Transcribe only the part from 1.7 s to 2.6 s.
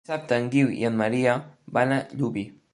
van a Llubí.